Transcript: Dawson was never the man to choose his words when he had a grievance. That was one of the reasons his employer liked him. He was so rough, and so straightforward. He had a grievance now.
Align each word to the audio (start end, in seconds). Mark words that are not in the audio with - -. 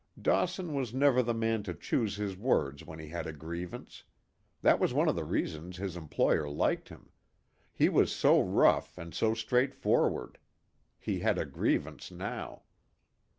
Dawson 0.19 0.73
was 0.73 0.95
never 0.95 1.21
the 1.21 1.31
man 1.35 1.61
to 1.61 1.75
choose 1.75 2.15
his 2.15 2.35
words 2.35 2.83
when 2.83 2.97
he 2.97 3.09
had 3.09 3.27
a 3.27 3.31
grievance. 3.31 4.03
That 4.63 4.79
was 4.79 4.95
one 4.95 5.07
of 5.07 5.15
the 5.15 5.23
reasons 5.23 5.77
his 5.77 5.95
employer 5.95 6.49
liked 6.49 6.89
him. 6.89 7.11
He 7.71 7.87
was 7.87 8.11
so 8.11 8.41
rough, 8.41 8.97
and 8.97 9.13
so 9.13 9.35
straightforward. 9.35 10.39
He 10.99 11.19
had 11.19 11.37
a 11.37 11.45
grievance 11.45 12.09
now. 12.09 12.63